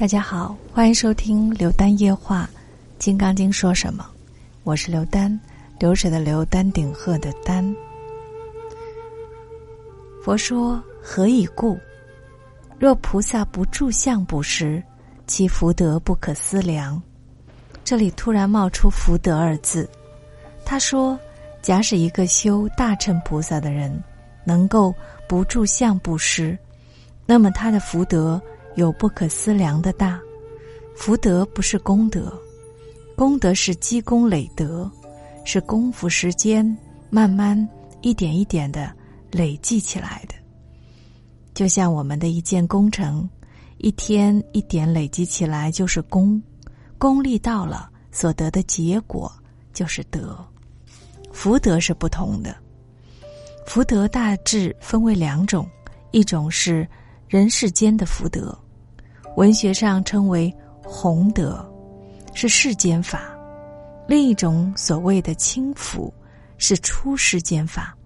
[0.00, 2.48] 大家好，欢迎收听《刘丹夜话》，
[2.98, 4.06] 《金刚经》说什么？
[4.62, 5.38] 我是刘丹，
[5.78, 7.62] 流水的流，丹顶鹤的丹。
[10.24, 11.78] 佛说：何以故？
[12.78, 14.82] 若菩萨不住相布施，
[15.26, 16.98] 其福德不可思量。
[17.84, 19.86] 这里突然冒出“福德”二字。
[20.64, 21.20] 他说：
[21.60, 24.02] 假使一个修大乘菩萨的人，
[24.44, 24.94] 能够
[25.28, 26.58] 不住相布施，
[27.26, 28.40] 那么他的福德。
[28.76, 30.20] 有不可思量的大，
[30.94, 32.32] 福德不是功德，
[33.16, 34.90] 功德是积功累德，
[35.44, 36.64] 是功夫时间
[37.10, 37.68] 慢慢
[38.00, 38.92] 一点一点的
[39.30, 40.34] 累积起来的。
[41.52, 43.28] 就像我们的一件工程，
[43.78, 46.40] 一天一点累积起来就是功，
[46.96, 49.30] 功力到了，所得的结果
[49.74, 50.38] 就是德。
[51.32, 52.56] 福德是不同的，
[53.66, 55.68] 福德大致分为两种，
[56.12, 56.88] 一种是。
[57.30, 58.58] 人世间的福德，
[59.36, 60.52] 文学上称为
[60.82, 61.64] 弘德，
[62.34, 63.20] 是世间法；
[64.08, 66.12] 另一种所谓的轻福，
[66.58, 67.96] 是出世间法。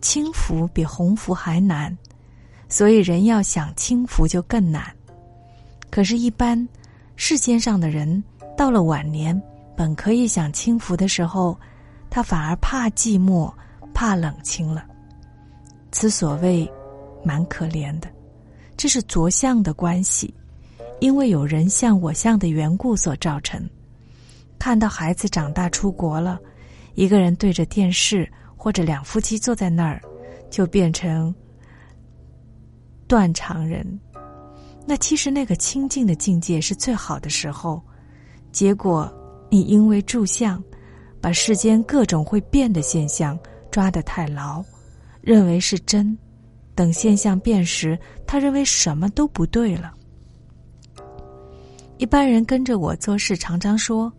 [0.00, 1.96] 轻福比鸿福还难，
[2.68, 4.92] 所以人要想轻福就更难。
[5.88, 6.68] 可是，一般
[7.14, 8.24] 世间上的人
[8.56, 9.40] 到了晚年，
[9.76, 11.56] 本可以享清福的时候，
[12.10, 13.48] 他反而怕寂寞、
[13.94, 14.84] 怕冷清了。
[15.92, 16.68] 此所谓
[17.22, 18.08] 蛮可怜的。
[18.82, 20.34] 这是着相的关系，
[20.98, 23.64] 因为有人相我相的缘故所造成。
[24.58, 26.40] 看到孩子长大出国了，
[26.94, 30.02] 一个人对着电视，或者两夫妻坐在那儿，
[30.50, 31.32] 就变成
[33.06, 33.86] 断肠人。
[34.84, 37.80] 那其实那个清净的境界是最好的时候，
[38.50, 39.08] 结果
[39.48, 40.60] 你因为住相，
[41.20, 43.38] 把世间各种会变的现象
[43.70, 44.60] 抓得太牢，
[45.20, 46.18] 认为是真。
[46.82, 49.94] 等现象变时，他认为什么都不对了。
[51.96, 54.12] 一般人跟着我做事，常常说：“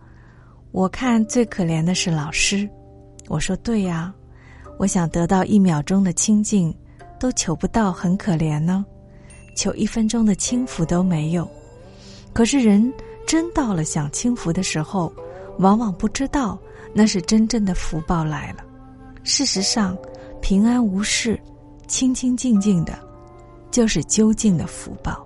[0.71, 2.65] 我看最可怜的是老师。”
[3.27, 4.13] 我说：“对呀，
[4.79, 6.73] 我想得到一秒钟的清净，
[7.19, 8.85] 都求不到，很可怜呢。
[9.57, 11.45] 求一分钟的轻浮都没有。
[12.31, 12.93] 可是人
[13.27, 15.13] 真到了享轻福的时候，
[15.59, 16.57] 往往不知道
[16.93, 18.63] 那是真正的福报来了。
[19.25, 19.97] 事实上，
[20.41, 21.37] 平安无事。”
[21.93, 22.97] 清清静静的，
[23.69, 25.23] 就是究竟的福报。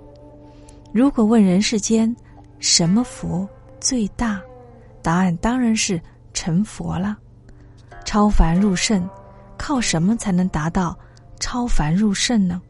[0.91, 2.13] 如果问人世间
[2.59, 3.47] 什么福
[3.79, 4.41] 最大，
[5.01, 5.97] 答案当然是
[6.33, 7.17] 成佛了。
[8.03, 9.09] 超凡入圣，
[9.57, 10.93] 靠什么才能达到
[11.39, 12.61] 超凡入圣呢？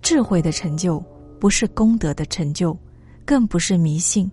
[0.00, 1.04] 智慧的成就
[1.40, 2.78] 不是功德的成就，
[3.24, 4.30] 更不是迷信。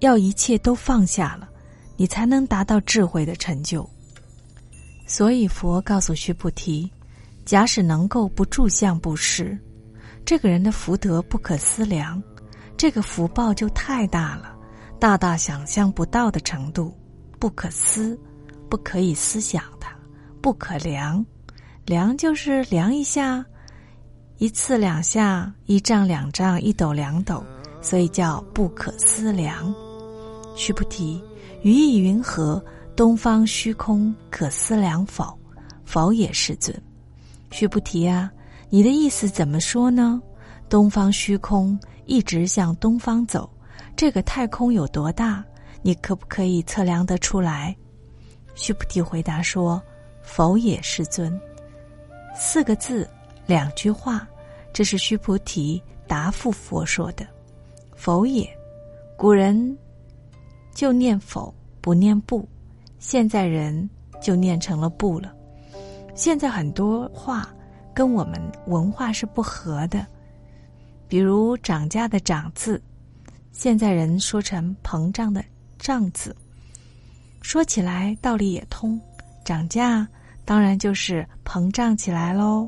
[0.00, 1.48] 要一切都放下了，
[1.96, 3.88] 你才能达到智慧的成就。
[5.06, 6.90] 所以佛告诉须菩提。
[7.46, 9.56] 假使能够不住相布施，
[10.24, 12.20] 这个人的福德不可思量，
[12.76, 14.52] 这个福报就太大了，
[14.98, 16.92] 大大想象不到的程度，
[17.38, 18.18] 不可思，
[18.68, 19.86] 不可以思想的，
[20.42, 21.24] 不可量，
[21.84, 23.46] 量就是量一下，
[24.38, 27.44] 一次两下，一丈两丈，一斗两斗，
[27.80, 29.72] 所以叫不可思量。
[30.56, 31.22] 须菩提，
[31.62, 32.60] 于意云何？
[32.96, 35.38] 东方虚空可思量否？
[35.84, 36.74] 否也，世尊。
[37.50, 38.30] 须菩提啊，
[38.68, 40.20] 你的意思怎么说呢？
[40.68, 43.48] 东方虚空一直向东方走，
[43.96, 45.44] 这个太空有多大？
[45.82, 47.76] 你可不可以测量得出来？
[48.54, 49.80] 须菩提回答说
[50.22, 51.40] ：“否也，世尊。”
[52.34, 53.08] 四个字，
[53.46, 54.26] 两句话，
[54.72, 57.24] 这是须菩提答复佛说的。
[57.94, 58.48] 否也，
[59.16, 59.78] 古人
[60.74, 62.46] 就念否，不念不，
[62.98, 63.88] 现在人
[64.20, 65.30] 就念成了不了。
[66.16, 67.46] 现在很多话
[67.94, 70.04] 跟我们文化是不合的，
[71.06, 72.82] 比如“涨价”的“涨”字，
[73.52, 75.44] 现在人说成“膨胀”的
[75.78, 76.34] “胀”字。
[77.42, 78.98] 说起来道理也通，
[79.44, 80.08] 涨价
[80.46, 82.66] 当然就是膨胀起来喽。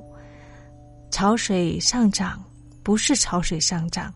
[1.10, 2.44] 潮水上涨
[2.82, 4.12] 不是潮水上涨，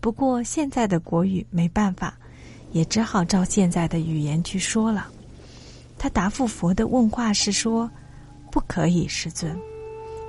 [0.00, 2.16] 不过现在的国语没办法，
[2.70, 5.08] 也只好照现在的语言去说了。
[5.98, 7.90] 他答复佛的问话是说。
[8.50, 9.56] 不可以，师尊。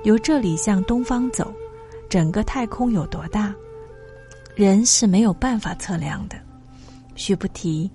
[0.04, 1.52] 由这里向东方走，
[2.08, 3.54] 整个太空有多大？
[4.54, 6.36] 人是没有办法测量的。
[7.14, 7.90] 须菩提，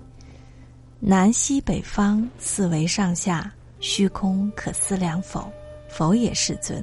[1.00, 5.50] 南西北方四维上下，虚空可思量否？
[5.88, 6.82] 否也，世尊。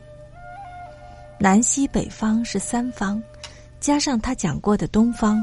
[1.39, 3.21] 南西北方是三方，
[3.79, 5.37] 加上他讲过的东方，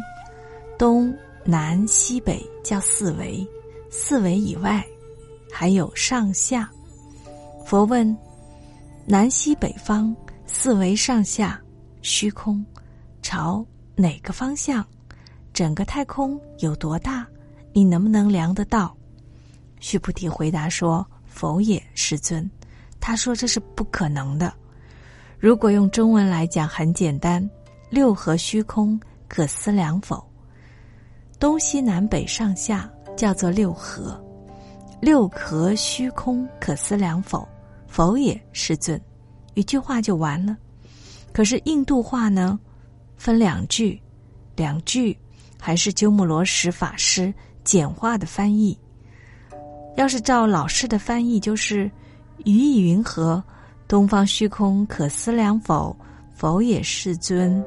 [0.79, 1.15] 东
[1.45, 3.47] 南西北叫四维，
[3.91, 4.85] 四维以外
[5.51, 6.71] 还有上下。
[7.65, 8.17] 佛问：
[9.07, 10.15] 南西北方
[10.47, 11.61] 四维上下
[12.03, 12.65] 虚空，
[13.23, 13.65] 朝
[13.97, 14.85] 哪个方向？
[15.53, 17.27] 整个太空有多大？
[17.73, 18.95] 你能不能量得到？
[19.81, 22.49] 须菩提回答说：“否也，世尊。”
[23.01, 24.53] 他说：“这是不可能的。
[25.39, 27.49] 如果用中文来讲，很简单：
[27.91, 30.23] 六合虚空可思量否？
[31.39, 34.23] 东西南北上下叫做六合。
[35.03, 37.47] 六壳虚空可思量否？
[37.89, 38.99] 否也，世尊。
[39.55, 40.57] 一句话就完了。
[41.33, 42.57] 可是印度话呢，
[43.17, 44.01] 分两句，
[44.55, 45.19] 两句
[45.59, 47.35] 还是鸠摩罗什法师
[47.65, 48.79] 简化的翻译。
[49.97, 51.91] 要是照老师的翻译，就是
[52.47, 53.43] “于意云何？
[53.89, 55.97] 东方虚空可思量否？
[56.33, 57.61] 否也，世尊。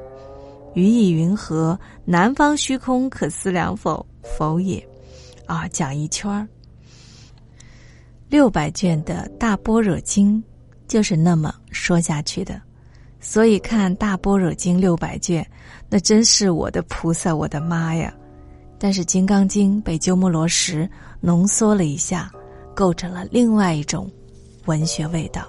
[0.72, 1.78] 于意云何？
[2.06, 4.04] 南方虚空可思量否？
[4.22, 4.82] 否也。”
[5.44, 6.48] 啊，讲一圈儿。
[8.28, 10.42] 六百卷的大般若经
[10.88, 12.60] 就是那么说下去的，
[13.20, 15.46] 所以看大般若经六百卷，
[15.88, 18.12] 那真是我的菩萨，我的妈呀！
[18.78, 20.88] 但是《金刚经》被鸠摩罗什
[21.20, 22.30] 浓缩了一下，
[22.74, 24.10] 构成了另外一种
[24.66, 25.48] 文学味道。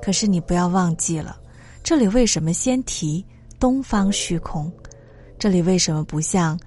[0.00, 1.36] 可是你不要忘记了，
[1.82, 3.24] 这里为什么先提
[3.58, 4.72] 东方虚空？
[5.38, 6.56] 这里为什么不像《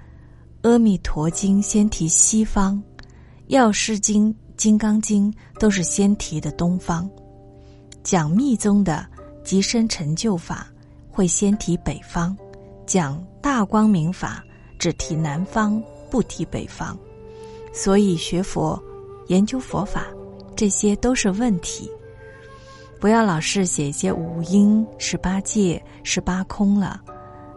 [0.62, 2.76] 阿弥陀经》先提西方？
[3.48, 7.10] 《药师经》《金刚经》都是先提的东方。
[8.04, 9.06] 讲密宗的
[9.44, 10.68] 极深成就法，
[11.10, 12.36] 会先提北方；
[12.86, 14.44] 讲大光明法。
[14.78, 15.82] 只提南方，
[16.12, 16.98] 不提北方，
[17.74, 18.78] 所以学佛、
[19.28, 20.06] 研究佛法，
[20.54, 21.90] 这些都是问题。
[23.00, 27.02] 不要老是写一些五音、十八界、十八空了，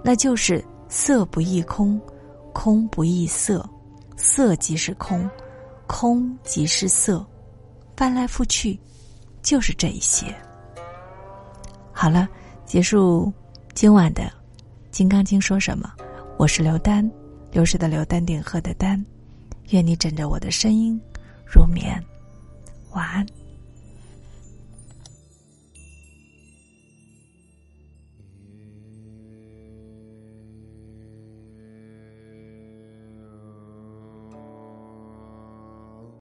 [0.05, 2.01] 那就是色不异空，
[2.55, 3.69] 空不异色，
[4.17, 5.29] 色即是空，
[5.89, 7.27] 空即是色，
[7.97, 8.79] 翻来覆去
[9.43, 10.33] 就是这一些。
[11.93, 12.29] 好了，
[12.65, 13.33] 结束
[13.75, 14.23] 今晚的
[14.93, 15.91] 《金刚经》说什么？
[16.37, 17.11] 我是刘丹，
[17.51, 19.05] 流失的刘，丹顶鹤的丹。
[19.71, 21.01] 愿你枕着我的声音
[21.45, 22.01] 入眠，
[22.93, 23.27] 晚安。